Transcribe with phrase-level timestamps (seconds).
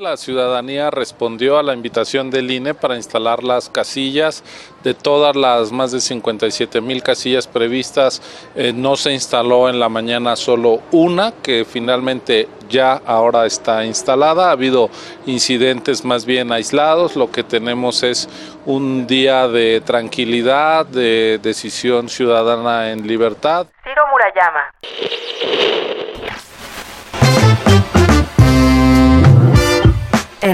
[0.00, 4.42] La ciudadanía respondió a la invitación del INE para instalar las casillas.
[4.82, 8.22] De todas las más de 57 mil casillas previstas,
[8.54, 14.48] eh, no se instaló en la mañana solo una, que finalmente ya ahora está instalada.
[14.48, 14.88] Ha habido
[15.26, 17.14] incidentes más bien aislados.
[17.14, 18.26] Lo que tenemos es
[18.64, 23.66] un día de tranquilidad, de decisión ciudadana en libertad.
[23.84, 24.72] Ciro Murayama.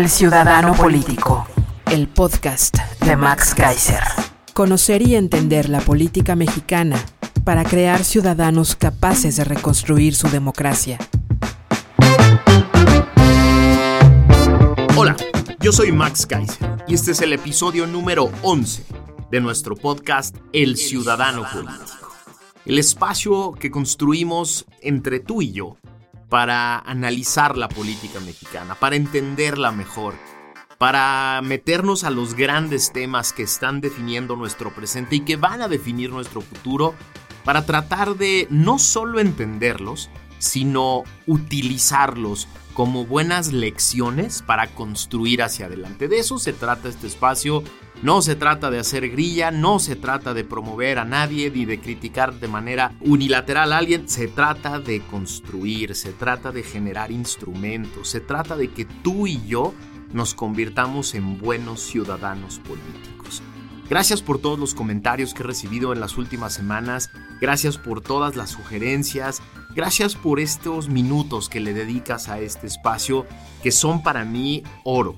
[0.06, 1.48] El Ciudadano Político,
[1.90, 4.04] el podcast de Max Kaiser.
[4.54, 7.04] Conocer y entender la política mexicana
[7.42, 10.98] para crear ciudadanos capaces de reconstruir su democracia.
[14.96, 15.16] Hola,
[15.58, 18.86] yo soy Max Kaiser y este es el episodio número 11
[19.32, 22.12] de nuestro podcast El Ciudadano Político.
[22.64, 25.76] El espacio que construimos entre tú y yo
[26.28, 30.14] para analizar la política mexicana, para entenderla mejor,
[30.78, 35.68] para meternos a los grandes temas que están definiendo nuestro presente y que van a
[35.68, 36.94] definir nuestro futuro,
[37.44, 46.08] para tratar de no solo entenderlos, sino utilizarlos como buenas lecciones para construir hacia adelante.
[46.08, 47.62] De eso se trata este espacio.
[48.02, 51.80] No se trata de hacer grilla, no se trata de promover a nadie ni de
[51.80, 54.08] criticar de manera unilateral a alguien.
[54.08, 59.44] Se trata de construir, se trata de generar instrumentos, se trata de que tú y
[59.46, 59.72] yo
[60.12, 63.42] nos convirtamos en buenos ciudadanos políticos.
[63.88, 67.10] Gracias por todos los comentarios que he recibido en las últimas semanas.
[67.40, 69.40] Gracias por todas las sugerencias.
[69.74, 73.26] Gracias por estos minutos que le dedicas a este espacio
[73.62, 75.16] que son para mí oro.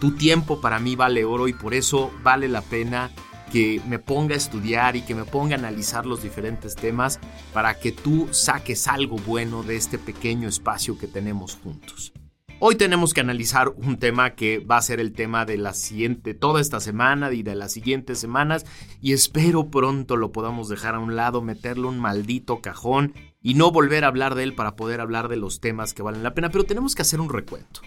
[0.00, 3.10] Tu tiempo para mí vale oro y por eso vale la pena
[3.50, 7.18] que me ponga a estudiar y que me ponga a analizar los diferentes temas
[7.52, 12.12] para que tú saques algo bueno de este pequeño espacio que tenemos juntos.
[12.60, 16.34] Hoy tenemos que analizar un tema que va a ser el tema de la siguiente,
[16.34, 18.66] toda esta semana y de las siguientes semanas
[19.00, 23.70] y espero pronto lo podamos dejar a un lado, meterle un maldito cajón y no
[23.70, 26.50] volver a hablar de él para poder hablar de los temas que valen la pena,
[26.50, 27.80] pero tenemos que hacer un recuento.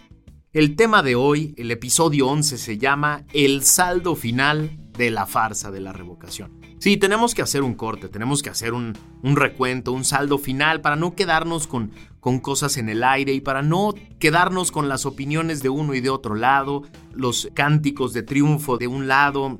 [0.54, 5.72] El tema de hoy, el episodio 11, se llama El saldo final de la farsa
[5.72, 6.60] de la revocación.
[6.78, 10.98] Sí, tenemos que hacer un corte, tenemos que hacer un, recuento, un saldo final para
[10.98, 15.64] no quedarnos con, con cosas en el aire y para no quedarnos con las opiniones
[15.64, 19.58] de uno y de otro lado, los cánticos de triunfo de un lado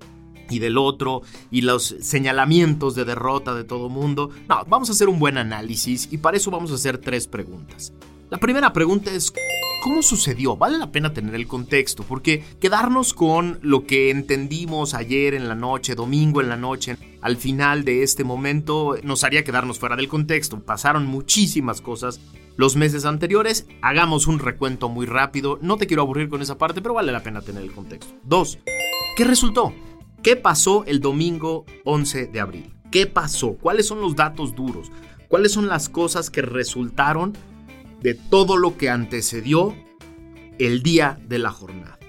[0.50, 4.30] y del otro y los señalamientos de derrota de todo mundo.
[4.50, 7.94] No, vamos a hacer un buen análisis y para eso vamos a hacer tres preguntas.
[8.32, 9.34] La primera pregunta es,
[9.84, 10.56] ¿cómo sucedió?
[10.56, 15.54] Vale la pena tener el contexto, porque quedarnos con lo que entendimos ayer en la
[15.54, 20.08] noche, domingo en la noche, al final de este momento, nos haría quedarnos fuera del
[20.08, 20.62] contexto.
[20.62, 22.22] Pasaron muchísimas cosas
[22.56, 23.68] los meses anteriores.
[23.82, 25.60] Hagamos un recuento muy rápido.
[25.62, 28.14] No te quiero aburrir con esa parte, pero vale la pena tener el contexto.
[28.24, 28.60] Dos,
[29.18, 29.74] ¿qué resultó?
[30.24, 32.74] ¿Qué pasó el domingo 11 de abril?
[32.92, 33.58] ¿Qué pasó?
[33.58, 34.90] ¿Cuáles son los datos duros?
[35.28, 37.34] ¿Cuáles son las cosas que resultaron
[38.02, 39.76] de todo lo que antecedió
[40.60, 42.00] el día de la jornada.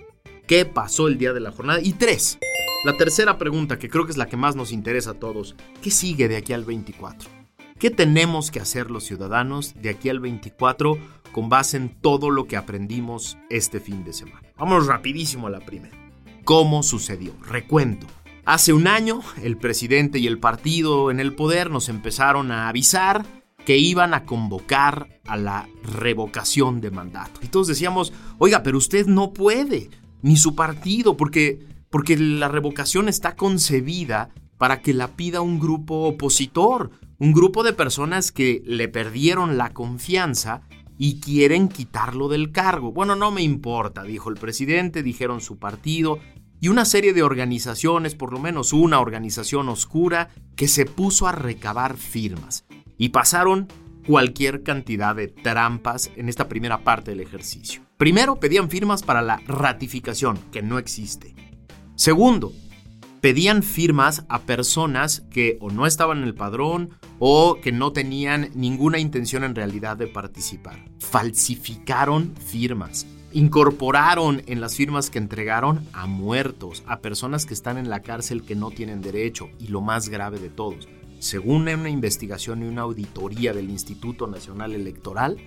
[0.46, 1.80] ¿Qué pasó el día de la jornada?
[1.82, 2.38] Y tres,
[2.84, 5.90] la tercera pregunta, que creo que es la que más nos interesa a todos, ¿qué
[5.90, 7.30] sigue de aquí al 24?
[7.78, 10.98] ¿Qué tenemos que hacer los ciudadanos de aquí al 24
[11.32, 14.42] con base en todo lo que aprendimos este fin de semana?
[14.56, 15.96] Vamos rapidísimo a la primera.
[16.44, 17.34] ¿Cómo sucedió?
[17.48, 18.06] Recuento.
[18.44, 23.24] Hace un año, el presidente y el partido en el poder nos empezaron a avisar
[23.64, 27.40] que iban a convocar a la revocación de mandato.
[27.50, 29.90] Todos decíamos, oiga, pero usted no puede,
[30.22, 31.60] ni su partido, porque,
[31.90, 37.72] porque la revocación está concebida para que la pida un grupo opositor, un grupo de
[37.72, 40.62] personas que le perdieron la confianza
[40.98, 42.92] y quieren quitarlo del cargo.
[42.92, 46.18] Bueno, no me importa, dijo el presidente, dijeron su partido,
[46.60, 51.32] y una serie de organizaciones, por lo menos una organización oscura, que se puso a
[51.32, 52.64] recabar firmas
[52.98, 53.68] y pasaron
[54.06, 57.82] cualquier cantidad de trampas en esta primera parte del ejercicio.
[57.96, 61.34] Primero, pedían firmas para la ratificación, que no existe.
[61.94, 62.52] Segundo,
[63.20, 66.90] pedían firmas a personas que o no estaban en el padrón
[67.20, 70.84] o que no tenían ninguna intención en realidad de participar.
[70.98, 73.06] Falsificaron firmas.
[73.32, 78.42] Incorporaron en las firmas que entregaron a muertos, a personas que están en la cárcel
[78.42, 80.88] que no tienen derecho y lo más grave de todos.
[81.22, 85.38] Según una investigación y una auditoría del Instituto Nacional Electoral,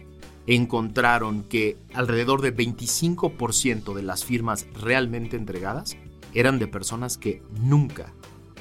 [0.48, 5.98] encontraron que alrededor del 25% de las firmas realmente entregadas
[6.34, 8.14] eran de personas que nunca,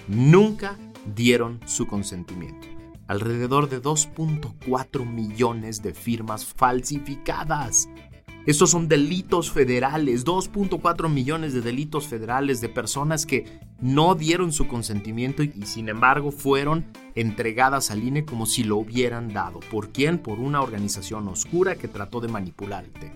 [0.09, 0.77] nunca
[1.15, 2.67] dieron su consentimiento.
[3.07, 7.89] Alrededor de 2.4 millones de firmas falsificadas.
[8.47, 14.67] Estos son delitos federales, 2.4 millones de delitos federales de personas que no dieron su
[14.67, 19.61] consentimiento y, sin embargo fueron entregadas al INE como si lo hubieran dado.
[19.71, 20.19] ¿Por quién?
[20.19, 23.15] Por una organización oscura que trató de manipular el tema.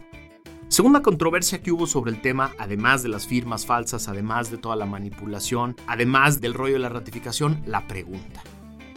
[0.69, 4.77] Segunda controversia que hubo sobre el tema, además de las firmas falsas, además de toda
[4.77, 8.43] la manipulación, además del rollo de la ratificación, la pregunta.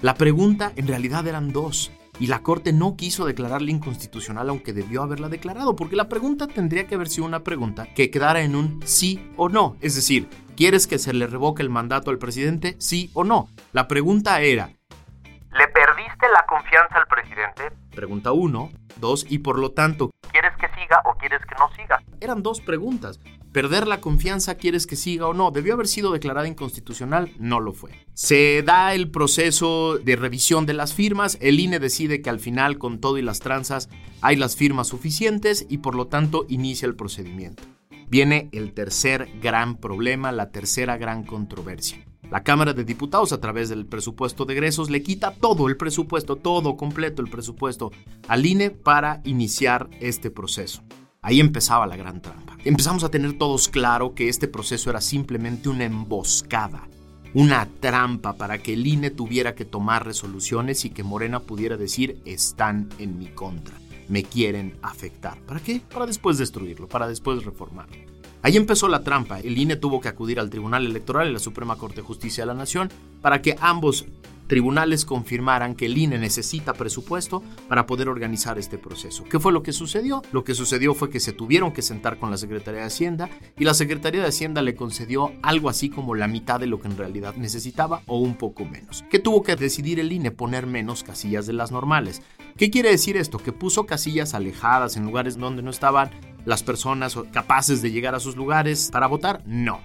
[0.01, 5.01] La pregunta en realidad eran dos, y la Corte no quiso declararla inconstitucional aunque debió
[5.01, 8.79] haberla declarado, porque la pregunta tendría que haber sido una pregunta que quedara en un
[8.85, 12.75] sí o no, es decir, ¿quieres que se le revoque el mandato al presidente?
[12.77, 13.49] Sí o no.
[13.73, 17.75] La pregunta era, ¿le perdiste la confianza al presidente?
[17.89, 22.03] Pregunta uno, dos, y por lo tanto, ¿quieres que siga o quieres que no siga?
[22.19, 23.19] Eran dos preguntas.
[23.51, 25.51] ¿Perder la confianza quieres que siga o no?
[25.51, 27.33] ¿Debió haber sido declarada inconstitucional?
[27.37, 27.91] No lo fue.
[28.13, 32.77] Se da el proceso de revisión de las firmas, el INE decide que al final
[32.77, 33.89] con todo y las tranzas
[34.21, 37.63] hay las firmas suficientes y por lo tanto inicia el procedimiento.
[38.07, 42.05] Viene el tercer gran problema, la tercera gran controversia.
[42.29, 46.37] La Cámara de Diputados, a través del presupuesto de egresos, le quita todo el presupuesto,
[46.37, 47.91] todo completo el presupuesto
[48.29, 50.81] al INE para iniciar este proceso.
[51.23, 52.57] Ahí empezaba la gran trampa.
[52.65, 56.87] Empezamos a tener todos claro que este proceso era simplemente una emboscada,
[57.35, 62.19] una trampa para que el INE tuviera que tomar resoluciones y que Morena pudiera decir
[62.25, 63.75] están en mi contra,
[64.09, 65.39] me quieren afectar.
[65.41, 65.79] ¿Para qué?
[65.93, 67.97] Para después destruirlo, para después reformarlo.
[68.41, 69.39] Ahí empezó la trampa.
[69.41, 72.47] El INE tuvo que acudir al Tribunal Electoral y la Suprema Corte de Justicia de
[72.47, 72.89] la Nación
[73.21, 74.07] para que ambos
[74.51, 79.23] tribunales confirmaran que el INE necesita presupuesto para poder organizar este proceso.
[79.23, 80.21] ¿Qué fue lo que sucedió?
[80.33, 83.63] Lo que sucedió fue que se tuvieron que sentar con la Secretaría de Hacienda y
[83.63, 86.97] la Secretaría de Hacienda le concedió algo así como la mitad de lo que en
[86.97, 89.05] realidad necesitaba o un poco menos.
[89.09, 90.31] ¿Qué tuvo que decidir el INE?
[90.31, 92.21] Poner menos casillas de las normales.
[92.57, 93.37] ¿Qué quiere decir esto?
[93.37, 96.11] Que puso casillas alejadas en lugares donde no estaban
[96.43, 99.43] las personas capaces de llegar a sus lugares para votar?
[99.45, 99.79] No.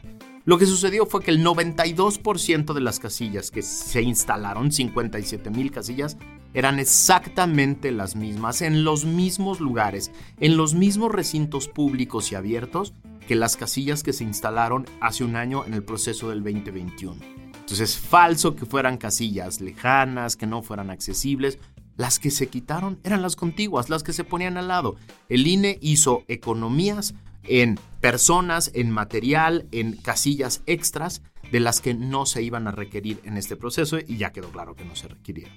[0.47, 5.73] Lo que sucedió fue que el 92% de las casillas que se instalaron, 57 mil
[5.73, 6.17] casillas,
[6.55, 12.95] eran exactamente las mismas, en los mismos lugares, en los mismos recintos públicos y abiertos
[13.27, 17.17] que las casillas que se instalaron hace un año en el proceso del 2021.
[17.53, 21.59] Entonces es falso que fueran casillas lejanas, que no fueran accesibles.
[21.97, 24.95] Las que se quitaron eran las contiguas, las que se ponían al lado.
[25.29, 27.15] El INE hizo economías
[27.49, 33.21] en personas, en material, en casillas extras de las que no se iban a requerir
[33.25, 35.57] en este proceso y ya quedó claro que no se requirieron.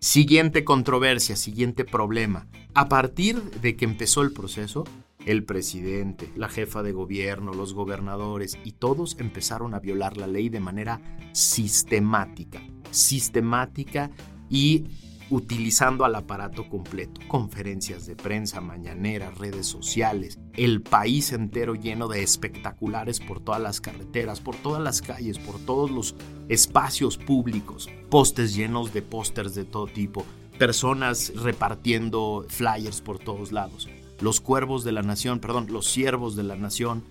[0.00, 2.48] Siguiente controversia, siguiente problema.
[2.74, 4.84] A partir de que empezó el proceso,
[5.26, 10.48] el presidente, la jefa de gobierno, los gobernadores y todos empezaron a violar la ley
[10.48, 11.00] de manera
[11.32, 12.60] sistemática,
[12.90, 14.10] sistemática
[14.50, 14.86] y
[15.32, 22.22] utilizando al aparato completo, conferencias de prensa, mañaneras, redes sociales, el país entero lleno de
[22.22, 26.14] espectaculares por todas las carreteras, por todas las calles, por todos los
[26.50, 30.26] espacios públicos, postes llenos de pósters de todo tipo,
[30.58, 33.88] personas repartiendo flyers por todos lados,
[34.20, 37.04] los cuervos de la nación, perdón, los siervos de la nación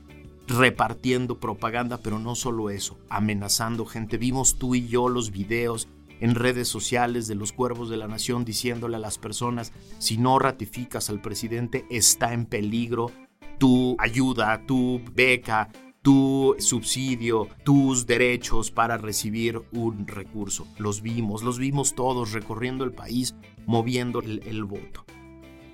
[0.47, 4.17] repartiendo propaganda, pero no solo eso, amenazando gente.
[4.17, 5.87] Vimos tú y yo los videos
[6.21, 10.39] en redes sociales de los cuervos de la nación diciéndole a las personas, si no
[10.39, 13.11] ratificas al presidente, está en peligro
[13.57, 15.69] tu ayuda, tu beca,
[16.01, 20.67] tu subsidio, tus derechos para recibir un recurso.
[20.77, 23.35] Los vimos, los vimos todos recorriendo el país,
[23.67, 25.05] moviendo el, voto.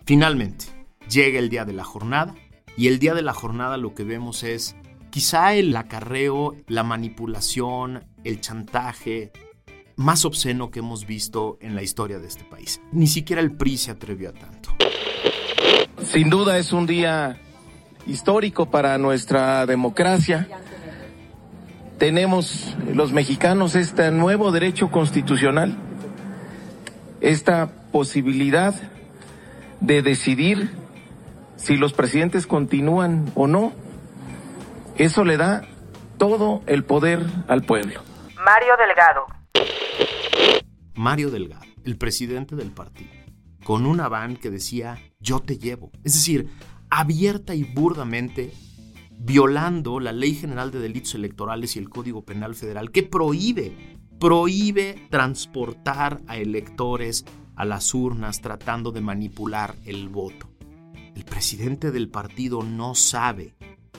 [0.06, 0.66] Finalmente,
[1.10, 2.36] llega el día de la jornada
[2.76, 4.76] y el día de la jornada lo que vemos es
[5.10, 9.32] quizá el acarreo, la manipulación, el chantaje,
[9.98, 12.80] más obsceno que hemos visto en la historia de este país.
[12.92, 14.70] Ni siquiera el PRI se atrevió a tanto.
[16.04, 17.42] Sin duda es un día
[18.06, 20.48] histórico para nuestra democracia.
[21.98, 25.76] Tenemos los mexicanos este nuevo derecho constitucional,
[27.20, 28.76] esta posibilidad
[29.82, 30.70] de decidir
[31.56, 33.74] si los presidentes continúan o no.
[34.96, 35.64] Eso le da
[36.20, 38.02] todo el poder al pueblo.
[38.44, 39.37] Mario Delgado.
[40.96, 43.12] Mario Delgado, el presidente del partido,
[43.64, 45.92] con una van que decía yo te llevo.
[46.04, 46.50] Es decir,
[46.90, 48.52] abierta y burdamente
[49.20, 55.08] violando la Ley General de Delitos Electorales y el Código Penal Federal que prohíbe, prohíbe
[55.10, 60.50] transportar a electores a las urnas tratando de manipular el voto.
[61.16, 63.56] El presidente del partido no sabe,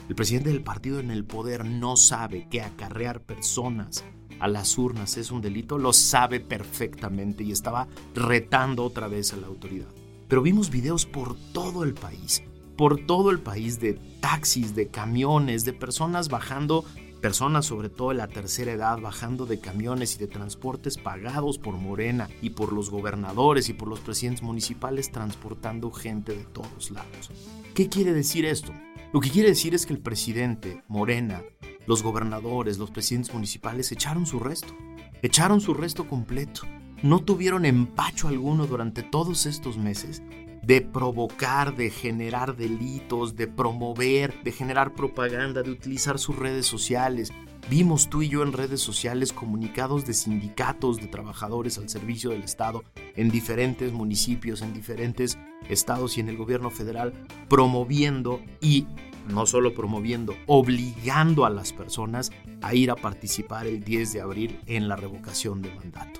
[0.07, 4.03] el presidente del partido en el poder no sabe que acarrear personas
[4.39, 9.37] a las urnas es un delito, lo sabe perfectamente y estaba retando otra vez a
[9.37, 9.87] la autoridad.
[10.27, 12.43] Pero vimos videos por todo el país
[12.79, 16.85] por todo el país de taxis, de camiones, de personas bajando,
[17.19, 21.73] personas sobre todo de la tercera edad, bajando de camiones y de transportes pagados por
[21.73, 27.31] Morena y por los gobernadores y por los presidentes municipales transportando gente de todos lados.
[27.73, 28.71] ¿Qué quiere decir esto?
[29.11, 31.43] Lo que quiere decir es que el presidente, Morena,
[31.85, 34.75] los gobernadores, los presidentes municipales echaron su resto,
[35.21, 36.61] echaron su resto completo.
[37.01, 40.21] No tuvieron empacho alguno durante todos estos meses
[40.61, 47.31] de provocar, de generar delitos, de promover, de generar propaganda, de utilizar sus redes sociales.
[47.69, 52.43] Vimos tú y yo en redes sociales comunicados de sindicatos de trabajadores al servicio del
[52.43, 52.83] Estado
[53.15, 55.37] en diferentes municipios, en diferentes
[55.69, 57.13] estados y en el gobierno federal,
[57.47, 58.87] promoviendo y
[59.29, 62.31] no solo promoviendo, obligando a las personas
[62.61, 66.19] a ir a participar el 10 de abril en la revocación de mandato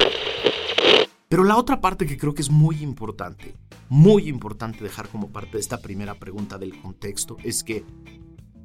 [1.29, 3.57] Pero la otra parte que creo que es muy importante
[3.89, 7.85] muy importante dejar como parte de esta primera pregunta del contexto es que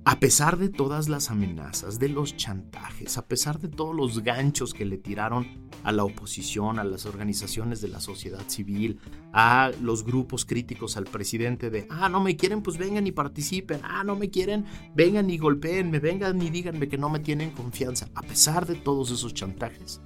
[0.03, 4.73] a pesar de todas las amenazas, de los chantajes, a pesar de todos los ganchos
[4.73, 8.99] que le tiraron a la oposición, a las organizaciones de la sociedad civil,
[9.31, 13.79] a los grupos críticos al presidente de, ah, no me quieren, pues vengan y participen,
[13.83, 14.65] ah, no me quieren,
[14.95, 18.09] vengan y golpeenme, vengan y díganme que no me tienen confianza.
[18.15, 20.01] A pesar de todos esos chantajes,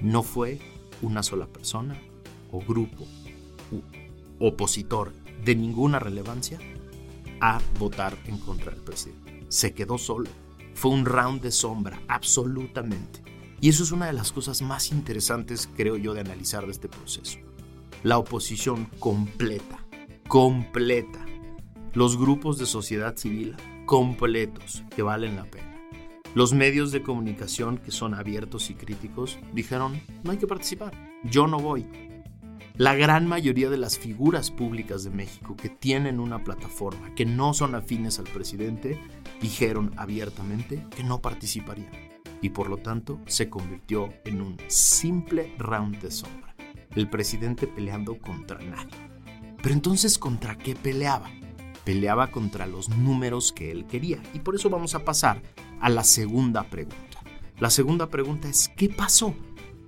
[0.00, 0.58] no fue
[1.02, 2.00] una sola persona
[2.52, 3.06] o grupo
[4.38, 5.12] opositor
[5.44, 6.58] de ninguna relevancia
[7.40, 9.44] a votar en contra del presidente.
[9.48, 10.28] Se quedó solo.
[10.74, 13.22] Fue un round de sombra, absolutamente.
[13.60, 16.88] Y eso es una de las cosas más interesantes, creo yo, de analizar de este
[16.88, 17.38] proceso.
[18.02, 19.84] La oposición completa,
[20.28, 21.24] completa.
[21.92, 25.69] Los grupos de sociedad civil completos que valen la pena.
[26.34, 30.92] Los medios de comunicación que son abiertos y críticos dijeron, no hay que participar,
[31.24, 31.86] yo no voy,
[32.80, 37.52] la gran mayoría de las figuras públicas de México que tienen una plataforma, que no
[37.52, 38.98] son afines al presidente,
[39.38, 41.92] dijeron abiertamente que no participarían.
[42.42, 46.54] y por lo tanto se convirtió en un simple round de sombra.
[46.96, 48.96] El presidente peleando contra nadie.
[49.62, 51.30] Pero entonces, ¿contra qué peleaba?
[51.84, 54.22] Peleaba contra los números que él quería.
[54.34, 55.42] Y por eso vamos a pasar
[55.80, 56.98] a la segunda pregunta.
[57.58, 59.34] La segunda pregunta es, ¿qué pasó?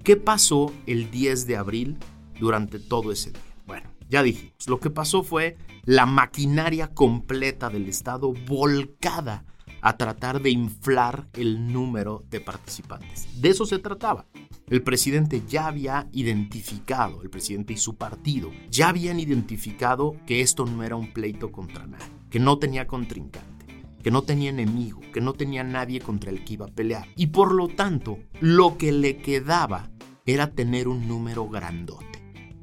[0.05, 1.99] ¿Qué pasó el 10 de abril
[2.39, 3.43] durante todo ese día?
[3.67, 9.45] Bueno, ya dijimos, lo que pasó fue la maquinaria completa del Estado volcada
[9.83, 13.29] a tratar de inflar el número de participantes.
[13.41, 14.27] De eso se trataba.
[14.71, 20.65] El presidente ya había identificado, el presidente y su partido, ya habían identificado que esto
[20.65, 23.67] no era un pleito contra nadie, que no tenía contrincante,
[24.03, 27.09] que no tenía enemigo, que no tenía nadie contra el que iba a pelear.
[27.17, 29.91] Y por lo tanto, lo que le quedaba
[30.25, 32.07] era tener un número grandote.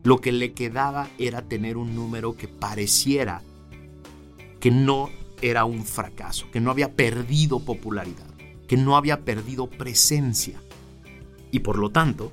[0.03, 3.43] Lo que le quedaba era tener un número que pareciera
[4.59, 5.09] que no
[5.41, 8.27] era un fracaso, que no había perdido popularidad,
[8.67, 10.62] que no había perdido presencia.
[11.51, 12.31] Y por lo tanto,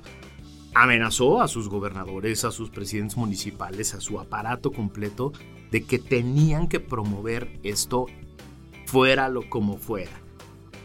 [0.73, 5.33] amenazó a sus gobernadores, a sus presidentes municipales, a su aparato completo,
[5.71, 8.05] de que tenían que promover esto
[8.85, 10.21] fuera lo como fuera,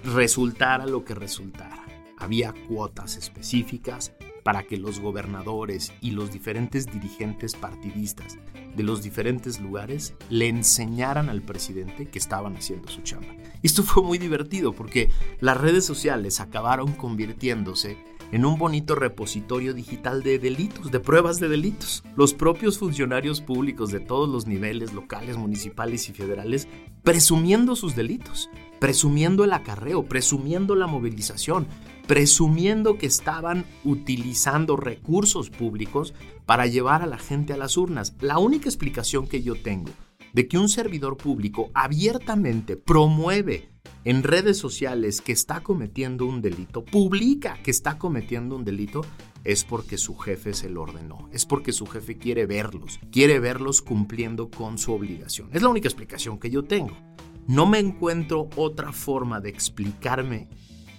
[0.05, 1.85] resultara lo que resultara.
[2.19, 4.13] Había cuotas específicas,
[4.43, 8.39] para que los gobernadores y los diferentes dirigentes partidistas
[8.77, 13.35] de los diferentes lugares le enseñaran al presidente que estaban haciendo su chamba.
[13.63, 15.11] Esto fue muy divertido porque
[15.41, 17.97] las redes sociales acabaron convirtiéndose
[18.33, 22.03] en un bonito repositorio digital de delitos, de pruebas de delitos.
[22.17, 26.67] Los propios funcionarios públicos de todos los niveles, locales, municipales y federales,
[27.03, 28.49] presumiendo sus delitos,
[28.81, 31.67] presumiendo el acarreo, presumiendo la movilización,
[32.07, 36.15] presumiendo que estaban utilizando recursos públicos
[36.47, 38.15] para llevar a la gente a las urnas.
[38.21, 39.91] La única explicación que yo tengo
[40.33, 43.69] de que un servidor público abiertamente promueve
[44.05, 49.03] en redes sociales que está cometiendo un delito, publica que está cometiendo un delito,
[49.45, 53.83] es porque su jefe se lo ordenó, es porque su jefe quiere verlos, quiere verlos
[53.83, 55.51] cumpliendo con su obligación.
[55.53, 56.97] Es la única explicación que yo tengo.
[57.47, 60.49] No me encuentro otra forma de explicarme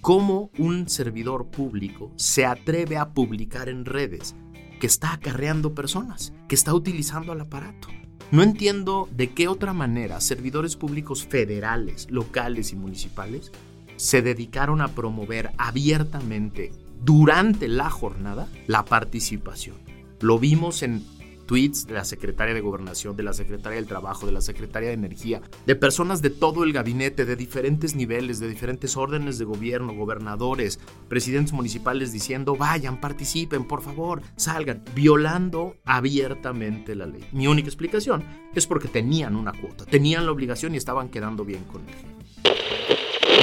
[0.03, 4.35] cómo un servidor público se atreve a publicar en redes
[4.81, 7.87] que está acarreando personas, que está utilizando al aparato.
[8.29, 13.53] No entiendo de qué otra manera servidores públicos federales, locales y municipales
[13.95, 19.77] se dedicaron a promover abiertamente durante la jornada la participación.
[20.19, 21.01] Lo vimos en
[21.45, 24.95] tweets de la secretaria de Gobernación, de la secretaria del Trabajo, de la secretaria de
[24.95, 29.93] Energía, de personas de todo el gabinete, de diferentes niveles, de diferentes órdenes de gobierno,
[29.93, 30.79] gobernadores,
[31.09, 37.25] presidentes municipales diciendo, vayan, participen, por favor, salgan, violando abiertamente la ley.
[37.31, 41.63] Mi única explicación es porque tenían una cuota, tenían la obligación y estaban quedando bien
[41.65, 41.95] con él.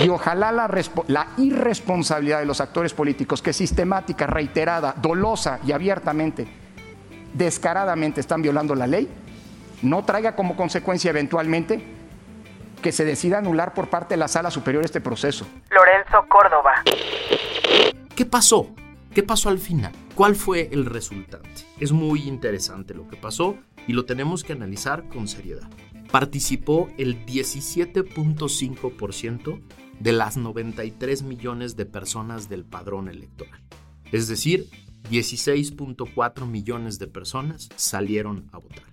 [0.04, 0.70] Y ojalá la,
[1.08, 6.59] la, irresponsabilidad de los actores políticos que sistemática, reiterada, dolosa y abiertamente
[7.34, 9.08] descaradamente están violando la ley,
[9.82, 11.82] no traiga como consecuencia eventualmente
[12.82, 15.46] que se decida anular por parte de la Sala Superior este proceso.
[15.70, 16.74] Lorenzo Córdoba.
[18.14, 18.70] ¿Qué pasó?
[19.14, 19.92] ¿Qué pasó al final?
[20.14, 21.50] ¿Cuál fue el resultante?
[21.78, 25.68] Es muy interesante lo que pasó y lo tenemos que analizar con seriedad.
[26.10, 29.60] Participó el 17.5%
[29.98, 33.60] de las 93 millones de personas del padrón electoral.
[34.12, 34.68] Es decir,
[35.10, 38.84] 16.4 millones de personas salieron a votar,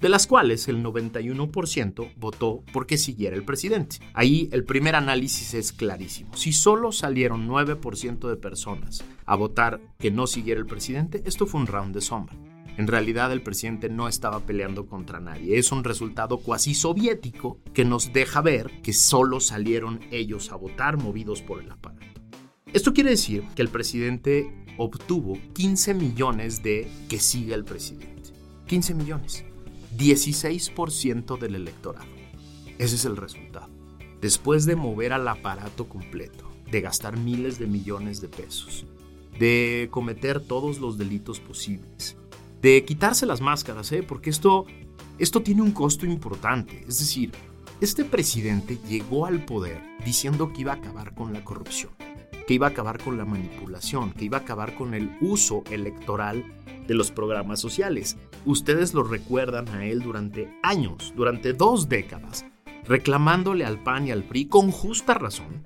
[0.00, 3.96] de las cuales el 91% votó porque siguiera el presidente.
[4.12, 6.36] Ahí el primer análisis es clarísimo.
[6.36, 11.62] Si solo salieron 9% de personas a votar que no siguiera el presidente, esto fue
[11.62, 12.36] un round de sombra.
[12.76, 15.58] En realidad el presidente no estaba peleando contra nadie.
[15.58, 20.98] Es un resultado cuasi soviético que nos deja ver que solo salieron ellos a votar
[20.98, 22.06] movidos por el aparato.
[22.72, 24.50] Esto quiere decir que el presidente
[24.82, 28.30] obtuvo 15 millones de que siga el presidente.
[28.66, 29.44] 15 millones.
[29.96, 32.06] 16% del electorado.
[32.78, 33.68] Ese es el resultado.
[34.20, 38.86] Después de mover al aparato completo, de gastar miles de millones de pesos,
[39.38, 42.16] de cometer todos los delitos posibles,
[42.60, 44.02] de quitarse las máscaras, ¿eh?
[44.02, 44.66] porque esto,
[45.18, 46.84] esto tiene un costo importante.
[46.88, 47.32] Es decir,
[47.80, 51.90] este presidente llegó al poder diciendo que iba a acabar con la corrupción
[52.46, 56.44] que iba a acabar con la manipulación, que iba a acabar con el uso electoral
[56.86, 58.16] de los programas sociales.
[58.44, 62.44] Ustedes lo recuerdan a él durante años, durante dos décadas,
[62.84, 65.64] reclamándole al PAN y al PRI con justa razón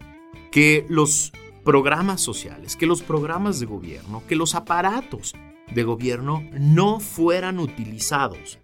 [0.51, 1.33] que los
[1.65, 5.35] programas sociales, que los programas de gobierno, que los aparatos
[5.75, 8.59] de gobierno no fueran utilizados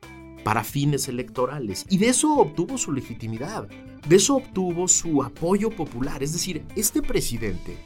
[0.45, 1.85] para fines electorales.
[1.89, 3.69] Y de eso obtuvo su legitimidad,
[4.07, 6.23] de eso obtuvo su apoyo popular.
[6.23, 7.77] Es decir, este presidente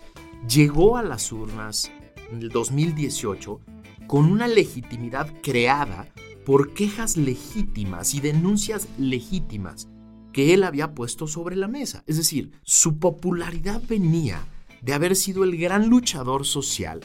[0.49, 1.90] llegó a las urnas
[2.31, 3.61] en el 2018
[4.07, 6.09] con una legitimidad creada
[6.44, 9.88] por quejas legítimas y denuncias legítimas
[10.33, 12.05] que él había puesto sobre la mesa.
[12.07, 14.46] Es decir, su popularidad venía
[14.83, 17.01] de haber sido el gran luchador social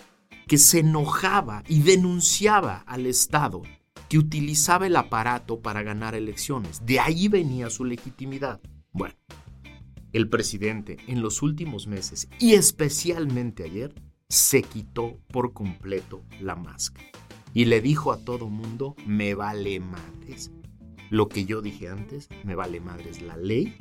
[0.48, 3.62] que se enojaba y denunciaba al Estado
[4.10, 6.86] que utilizaba el aparato para ganar elecciones.
[6.86, 8.60] De ahí venía su legitimidad.
[8.92, 9.16] Bueno,
[10.14, 13.94] el presidente en los últimos meses y especialmente ayer
[14.30, 17.10] se quitó por completo la máscara.
[17.54, 20.52] Y le dijo a todo mundo, me vale madres.
[21.10, 23.76] Lo que yo dije antes, me vale madres la ley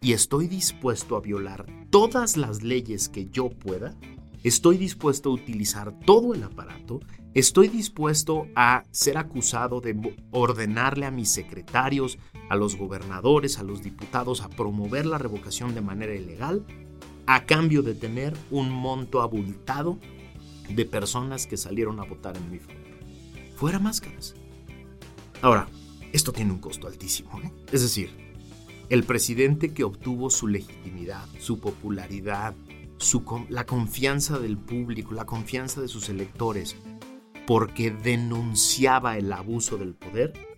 [0.00, 3.96] y estoy dispuesto a violar todas las leyes que yo pueda.
[4.42, 6.98] Estoy dispuesto a utilizar todo el aparato,
[7.32, 12.18] estoy dispuesto a ser acusado de ordenarle a mis secretarios,
[12.52, 16.66] a los gobernadores, a los diputados a promover la revocación de manera ilegal,
[17.24, 19.98] a cambio de tener un monto abultado
[20.68, 22.76] de personas que salieron a votar en mi favor.
[23.56, 24.34] Fuera máscaras.
[25.40, 25.66] Ahora,
[26.12, 27.40] esto tiene un costo altísimo.
[27.40, 27.50] ¿eh?
[27.72, 28.10] Es decir,
[28.90, 32.54] el presidente que obtuvo su legitimidad, su popularidad,
[33.48, 36.76] la confianza del público, la confianza de sus electores,
[37.46, 40.51] porque denunciaba el abuso del poder,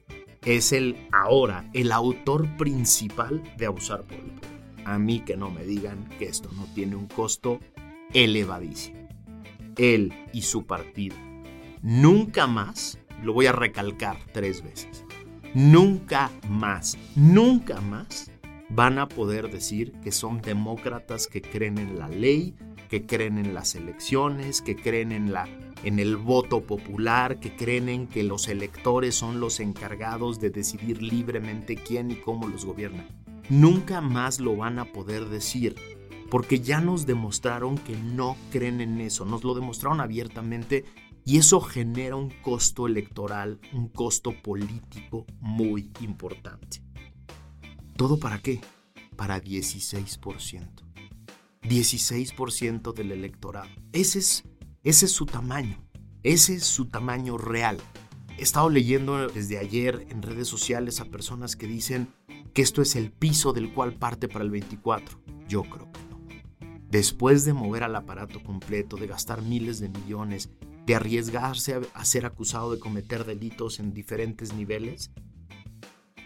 [0.44, 4.54] es el ahora el autor principal de abusar por el poder.
[4.84, 7.60] A mí que no me digan que esto no tiene un costo
[8.12, 9.08] elevadísimo.
[9.76, 11.16] Él y su partido
[11.84, 15.04] nunca más, lo voy a recalcar tres veces,
[15.54, 18.30] nunca más, nunca más
[18.70, 22.54] van a poder decir que son demócratas que creen en la ley,
[22.88, 25.46] que creen en las elecciones, que creen en la
[25.84, 31.02] en el voto popular, que creen en que los electores son los encargados de decidir
[31.02, 33.06] libremente quién y cómo los gobierna.
[33.50, 35.76] Nunca más lo van a poder decir,
[36.30, 40.84] porque ya nos demostraron que no creen en eso, nos lo demostraron abiertamente
[41.26, 46.82] y eso genera un costo electoral, un costo político muy importante.
[47.96, 48.60] ¿Todo para qué?
[49.16, 50.84] Para 16%.
[51.62, 53.70] 16% del electorado.
[53.92, 54.44] Ese es,
[54.84, 55.78] ese es su tamaño.
[56.22, 57.78] Ese es su tamaño real.
[58.36, 62.08] He estado leyendo desde ayer en redes sociales a personas que dicen
[62.52, 65.18] que esto es el piso del cual parte para el 24.
[65.48, 66.20] Yo creo que no.
[66.90, 70.50] Después de mover al aparato completo, de gastar miles de millones,
[70.84, 75.10] de arriesgarse a ser acusado de cometer delitos en diferentes niveles,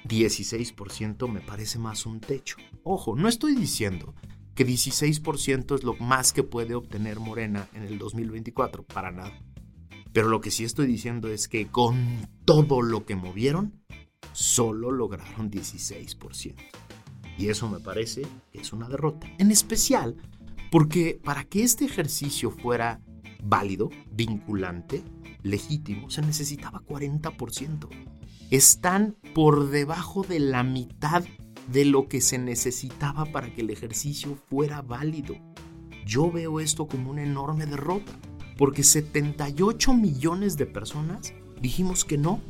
[0.08, 2.56] 16% me parece más un techo.
[2.82, 4.14] Ojo, no estoy diciendo
[4.58, 9.40] que 16% es lo más que puede obtener Morena en el 2024, para nada.
[10.12, 13.80] Pero lo que sí estoy diciendo es que con todo lo que movieron,
[14.32, 16.56] solo lograron 16%.
[17.38, 19.28] Y eso me parece que es una derrota.
[19.38, 20.16] En especial
[20.72, 23.00] porque para que este ejercicio fuera
[23.40, 25.04] válido, vinculante,
[25.44, 27.88] legítimo, se necesitaba 40%
[28.50, 31.22] están por debajo de la mitad
[31.70, 35.37] de lo que se necesitaba para que el ejercicio fuera válido.
[36.07, 38.12] Yo veo esto como una enorme derrota,
[38.57, 42.40] porque 78 millones de personas dijimos que no,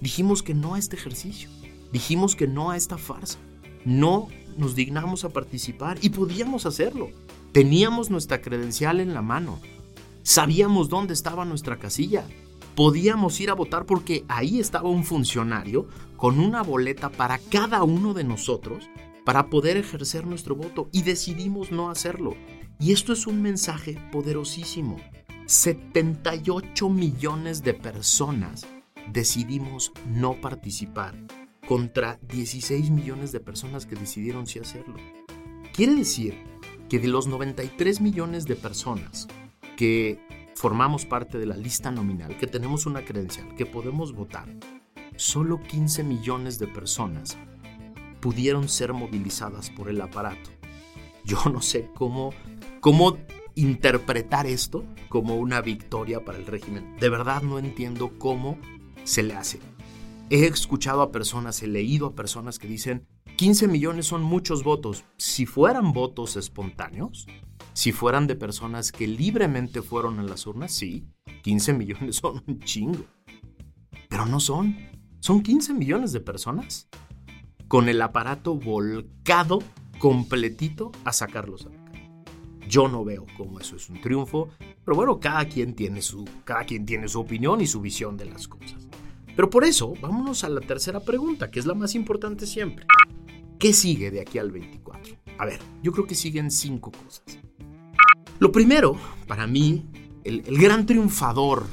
[0.00, 1.48] dijimos que no a este ejercicio,
[1.92, 3.38] dijimos que no a esta farsa,
[3.84, 7.10] no nos dignamos a participar y podíamos hacerlo.
[7.52, 9.60] Teníamos nuestra credencial en la mano,
[10.22, 12.26] sabíamos dónde estaba nuestra casilla,
[12.74, 18.14] podíamos ir a votar porque ahí estaba un funcionario con una boleta para cada uno
[18.14, 18.88] de nosotros
[19.24, 22.36] para poder ejercer nuestro voto y decidimos no hacerlo.
[22.78, 24.96] Y esto es un mensaje poderosísimo.
[25.46, 28.66] 78 millones de personas
[29.12, 31.14] decidimos no participar
[31.66, 34.96] contra 16 millones de personas que decidieron sí hacerlo.
[35.72, 36.34] Quiere decir
[36.88, 39.26] que de los 93 millones de personas
[39.76, 40.18] que
[40.54, 44.48] formamos parte de la lista nominal, que tenemos una credencial, que podemos votar,
[45.16, 47.36] solo 15 millones de personas
[48.20, 50.50] pudieron ser movilizadas por el aparato.
[51.24, 52.30] Yo no sé cómo,
[52.80, 53.18] cómo
[53.54, 56.96] interpretar esto como una victoria para el régimen.
[56.98, 58.58] De verdad no entiendo cómo
[59.04, 59.60] se le hace.
[60.30, 65.04] He escuchado a personas, he leído a personas que dicen, 15 millones son muchos votos.
[65.18, 67.26] Si fueran votos espontáneos,
[67.74, 71.04] si fueran de personas que libremente fueron a las urnas, sí,
[71.42, 73.04] 15 millones son un chingo.
[74.08, 74.76] Pero no son.
[75.20, 76.88] Son 15 millones de personas
[77.66, 79.58] con el aparato volcado
[79.98, 84.50] completito a sacarlos a la Yo no veo cómo eso es un triunfo,
[84.84, 88.26] pero bueno, cada quien tiene su, cada quien tiene su opinión y su visión de
[88.26, 88.86] las cosas.
[89.34, 92.86] Pero por eso, vámonos a la tercera pregunta, que es la más importante siempre.
[93.58, 95.16] ¿Qué sigue de aquí al 24?
[95.38, 97.24] A ver, yo creo que siguen cinco cosas.
[98.38, 99.86] Lo primero, para mí,
[100.24, 101.66] el, gran triunfador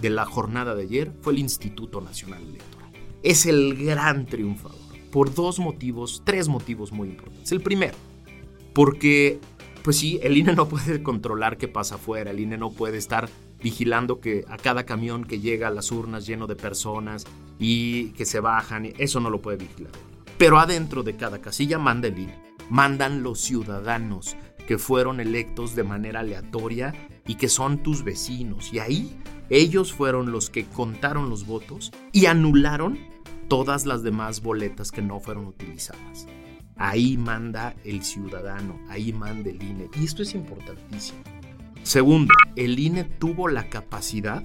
[0.00, 2.90] de la jornada de ayer fue el Instituto Nacional Electoral.
[3.22, 4.78] Es el gran triunfador
[5.12, 7.52] por dos motivos, tres motivos muy importantes.
[7.52, 7.94] El primero,
[8.72, 9.40] porque,
[9.82, 13.28] pues sí, el INE no puede controlar qué pasa afuera, el INE no puede estar
[13.62, 17.26] vigilando que a cada camión que llega a las urnas lleno de personas
[17.58, 19.92] y que se bajan, eso no lo puede vigilar.
[20.38, 22.38] Pero adentro de cada casilla manda el INE,
[22.70, 24.36] mandan los ciudadanos
[24.70, 26.94] que fueron electos de manera aleatoria
[27.26, 28.72] y que son tus vecinos.
[28.72, 32.96] Y ahí ellos fueron los que contaron los votos y anularon
[33.48, 36.28] todas las demás boletas que no fueron utilizadas.
[36.76, 39.90] Ahí manda el ciudadano, ahí manda el INE.
[40.00, 41.18] Y esto es importantísimo.
[41.82, 44.40] Segundo, el INE tuvo la capacidad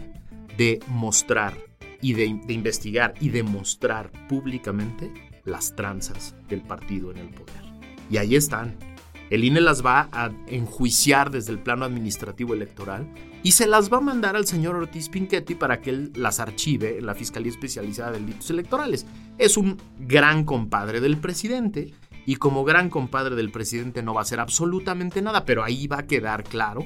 [0.57, 1.55] de mostrar
[2.01, 7.61] y de, investigar y demostrar públicamente las tranzas del partido en el poder.
[8.09, 8.94] Y ahí están.
[9.29, 13.11] El INE las va a enjuiciar desde el plano administrativo electoral
[13.41, 16.99] y se las va a mandar al señor Ortiz Pinchetti para que él las archive
[16.99, 19.05] en la Fiscalía Especializada de Delitos Electorales.
[19.37, 21.93] Es un gran compadre del presidente
[22.25, 25.99] y como gran compadre del presidente no va a hacer absolutamente nada, pero ahí va
[25.99, 26.85] a quedar claro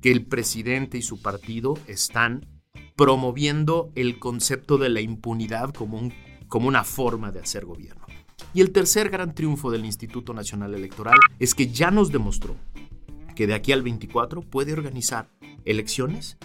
[0.00, 2.46] que el presidente y su partido están
[2.96, 6.10] promoviendo el concepto de la impunidad como,
[6.48, 8.07] como una forma de hacer gobierno.
[8.54, 12.56] Y el tercer gran triunfo del Instituto Nacional Electoral es que ya nos demostró
[13.34, 15.28] que de aquí al 24 puede organizar
[15.64, 16.38] elecciones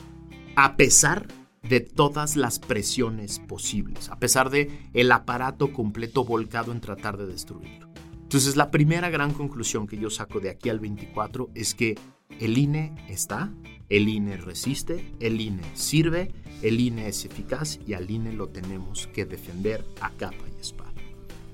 [0.55, 1.27] a pesar
[1.63, 7.25] de todas las presiones posibles, a pesar de el aparato completo volcado en tratar de
[7.25, 7.89] destruirlo.
[8.21, 11.97] Entonces, la primera gran conclusión que yo saco de aquí al 24 es que
[12.39, 13.51] el INE está,
[13.89, 19.07] el INE resiste, el INE sirve, el INE es eficaz y al INE lo tenemos
[19.07, 20.92] que defender a capa y espada.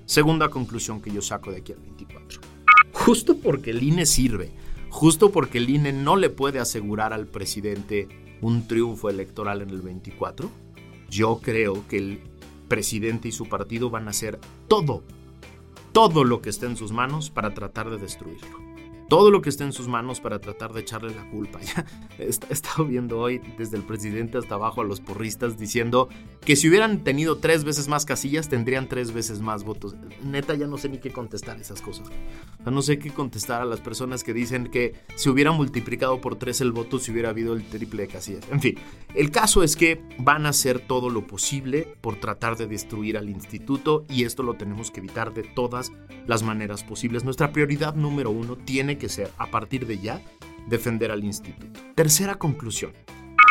[0.09, 2.41] Segunda conclusión que yo saco de aquí al 24.
[2.93, 4.49] Justo porque el INE sirve,
[4.89, 8.07] justo porque el INE no le puede asegurar al presidente
[8.41, 10.49] un triunfo electoral en el 24,
[11.11, 12.21] yo creo que el
[12.67, 15.03] presidente y su partido van a hacer todo,
[15.91, 18.68] todo lo que esté en sus manos para tratar de destruirlo
[19.09, 21.59] todo lo que esté en sus manos para tratar de echarle la culpa.
[21.69, 21.85] Ya
[22.19, 26.09] he estado viendo hoy desde el presidente hasta abajo a los porristas diciendo
[26.45, 29.95] que si hubieran tenido tres veces más casillas tendrían tres veces más votos.
[30.23, 32.07] Neta ya no sé ni qué contestar esas cosas.
[32.65, 36.61] no sé qué contestar a las personas que dicen que si hubiera multiplicado por tres
[36.61, 38.43] el voto si hubiera habido el triple de casillas.
[38.51, 38.75] En fin,
[39.15, 43.29] el caso es que van a hacer todo lo posible por tratar de destruir al
[43.29, 45.91] instituto y esto lo tenemos que evitar de todas
[46.27, 47.23] las maneras posibles.
[47.23, 50.21] Nuestra prioridad número uno tiene que ser, a partir de ya,
[50.67, 51.81] defender al instituto.
[51.95, 52.93] Tercera conclusión.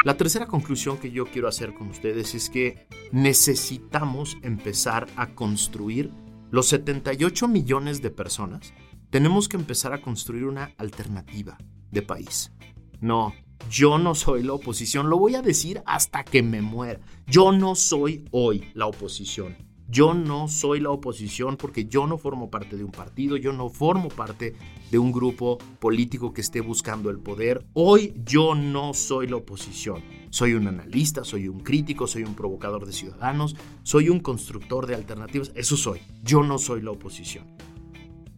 [0.05, 6.13] La tercera conclusión que yo quiero hacer con ustedes es que necesitamos empezar a construir
[6.51, 8.73] los 78 millones de personas.
[9.11, 11.59] Tenemos que empezar a construir una alternativa
[11.91, 12.53] de país.
[13.01, 13.35] No,
[13.71, 15.11] yo no soy la oposición.
[15.11, 17.01] Lo voy a decir hasta que me muera.
[17.27, 19.68] Yo no soy hoy la oposición.
[19.91, 23.71] Yo no soy la oposición porque yo no formo parte de un partido, yo no
[23.71, 24.55] formo parte
[24.91, 27.65] de un grupo político que esté buscando el poder.
[27.73, 30.03] Hoy yo no soy la oposición.
[30.29, 34.95] Soy un analista, soy un crítico, soy un provocador de ciudadanos, soy un constructor de
[34.95, 35.53] alternativas.
[35.55, 36.01] Eso soy.
[36.23, 37.47] Yo no soy la oposición.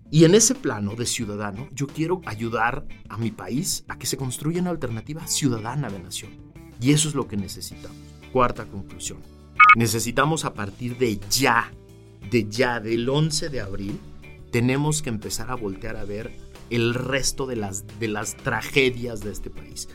[0.08, 4.16] Y en ese plano de ciudadano, yo quiero ayudar a mi país a que se
[4.16, 6.30] construya una alternativa ciudadana de nación.
[6.80, 7.98] Y eso es lo que necesitamos.
[8.32, 9.39] Cuarta conclusión
[9.76, 11.72] Necesitamos a partir de ya,
[12.30, 14.00] de ya, del 11 de abril,
[14.50, 16.32] tenemos que empezar a voltear a ver
[16.70, 19.88] el resto de las, de las tragedias de este país.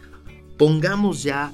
[0.57, 1.53] Pongamos ya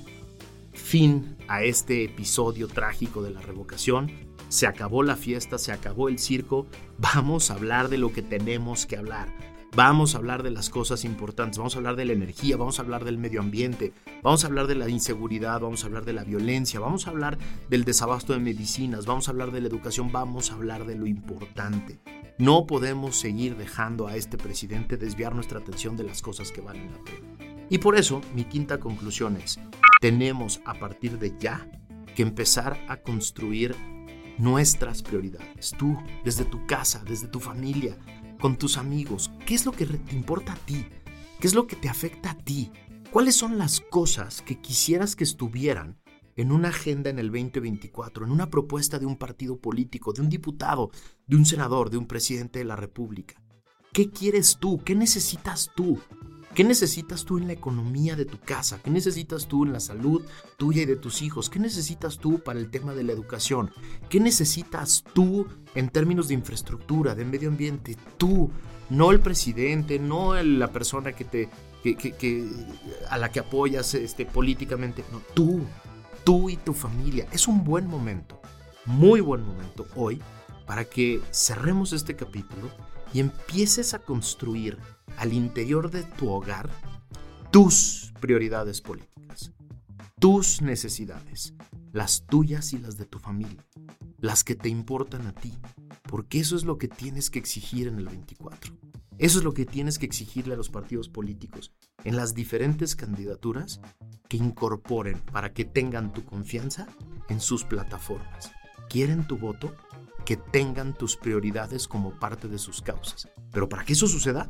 [0.74, 4.12] fin a este episodio trágico de la revocación.
[4.50, 6.68] Se acabó la fiesta, se acabó el circo.
[6.98, 11.06] Vamos a hablar de lo que tenemos que hablar Vamos a hablar de las cosas
[11.06, 14.48] importantes, vamos a hablar de la energía, vamos a hablar del medio ambiente, vamos a
[14.48, 17.38] hablar de la inseguridad, vamos a hablar de la violencia, vamos a hablar
[17.70, 21.08] del desabasto de medicinas, vamos a hablar de la educación, vamos a hablar de lo
[21.08, 22.02] importante.
[22.38, 26.92] No podemos seguir dejando a este presidente desviar nuestra atención de las cosas que valen
[26.92, 27.66] la pena.
[27.70, 29.58] Y por eso mi quinta conclusión es,
[30.02, 31.66] tenemos a partir de ya
[32.14, 33.74] que empezar a construir
[34.38, 35.74] nuestras prioridades.
[35.78, 37.96] Tú, desde tu casa, desde tu familia,
[38.42, 39.32] con tus amigos.
[39.46, 40.86] ¿Qué es lo que te importa a ti?
[41.40, 42.72] ¿Qué es lo que te afecta a ti?
[43.12, 46.02] ¿Cuáles son las cosas que quisieras que estuvieran
[46.36, 50.30] en una agenda en el 2024, en una propuesta de un partido político, de un
[50.30, 50.92] diputado,
[51.28, 53.42] de un senador, de un presidente de la República?
[53.94, 54.82] ¿Qué quieres tú?
[54.84, 56.00] ¿Qué necesitas tú?
[56.54, 58.82] ¿Qué necesitas tú en la economía de tu casa?
[58.84, 60.22] ¿Qué necesitas tú en la salud
[60.58, 61.50] tuya y de tus hijos?
[61.50, 63.72] ¿Qué necesitas tú para el tema de la educación?
[64.10, 67.96] ¿Qué necesitas tú en términos de infraestructura, de medio ambiente?
[68.18, 68.52] Tú,
[68.90, 71.50] no el presidente, no la persona que te,
[73.10, 75.62] a la que apoyas este, políticamente, no, tú,
[76.26, 77.28] tú y tu familia.
[77.32, 78.42] Es un buen momento,
[78.86, 80.22] muy buen momento hoy
[80.66, 82.70] para que cerremos este capítulo
[83.14, 84.78] y empieces a construir
[85.18, 86.70] al interior de tu hogar
[87.52, 89.52] tus prioridades políticas,
[90.20, 91.54] tus necesidades,
[91.92, 93.66] las tuyas y las de tu familia,
[94.20, 95.54] las que te importan a ti,
[96.04, 98.74] porque eso es lo que tienes que exigir en el 24.
[99.18, 101.72] Eso es lo que tienes que exigirle a los partidos políticos
[102.04, 103.80] en las diferentes candidaturas
[104.28, 106.88] que incorporen para que tengan tu confianza
[107.30, 108.52] en sus plataformas.
[108.90, 109.76] ¿Quieren tu voto?
[110.26, 113.28] Que tengan tus prioridades como parte de sus causas.
[113.52, 114.50] Pero para que eso suceda,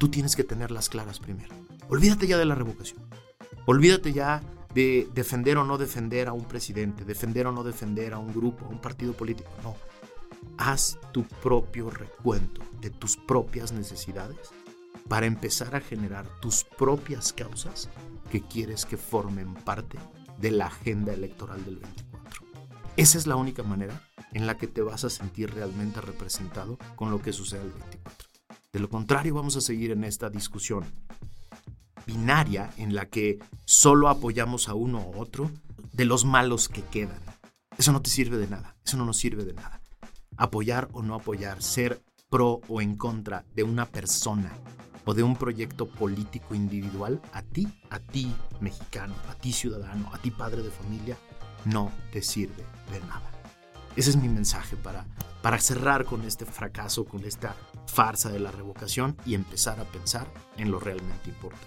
[0.00, 1.54] tú tienes que tenerlas claras primero.
[1.90, 3.02] Olvídate ya de la revocación.
[3.66, 8.18] Olvídate ya de defender o no defender a un presidente, defender o no defender a
[8.18, 9.50] un grupo, a un partido político.
[9.62, 9.76] No.
[10.56, 14.38] Haz tu propio recuento de tus propias necesidades
[15.06, 17.90] para empezar a generar tus propias causas
[18.30, 19.98] que quieres que formen parte
[20.38, 22.46] de la agenda electoral del 24.
[22.96, 27.10] Esa es la única manera en la que te vas a sentir realmente representado con
[27.10, 28.19] lo que sucede el 24.
[28.72, 30.84] De lo contrario, vamos a seguir en esta discusión
[32.06, 35.50] binaria en la que solo apoyamos a uno u otro
[35.92, 37.20] de los malos que quedan.
[37.76, 39.80] Eso no te sirve de nada, eso no nos sirve de nada.
[40.36, 44.52] Apoyar o no apoyar, ser pro o en contra de una persona
[45.04, 50.18] o de un proyecto político individual, a ti, a ti mexicano, a ti ciudadano, a
[50.18, 51.18] ti padre de familia,
[51.64, 53.30] no te sirve de nada.
[53.96, 55.06] Ese es mi mensaje para,
[55.42, 57.54] para cerrar con este fracaso, con esta
[57.86, 60.26] farsa de la revocación y empezar a pensar
[60.56, 61.66] en lo realmente importante.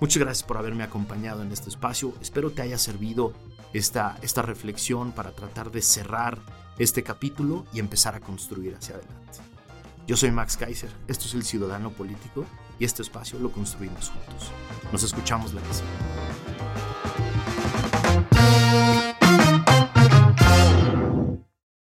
[0.00, 2.14] Muchas gracias por haberme acompañado en este espacio.
[2.20, 3.32] Espero te haya servido
[3.72, 6.38] esta, esta reflexión para tratar de cerrar
[6.78, 9.38] este capítulo y empezar a construir hacia adelante.
[10.06, 12.46] Yo soy Max Kaiser, esto es El Ciudadano Político
[12.78, 14.50] y este espacio lo construimos juntos.
[14.92, 15.88] Nos escuchamos la próxima.